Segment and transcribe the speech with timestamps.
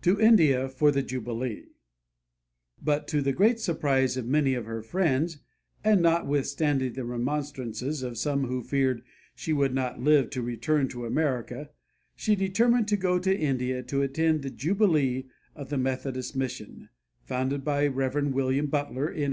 [0.00, 1.66] TO INDIA FOR THE JUBILEE
[2.82, 5.36] But to the great surprise of many of her friends,
[5.84, 9.02] and notwithstanding the remonstrances of some who feared
[9.34, 11.68] she would not live to return to America,
[12.16, 16.88] she determined to go to India to attend the Jubilee of the Methodist Mission,
[17.22, 18.28] founded by the Rev.
[18.32, 19.28] William Butler in 1856.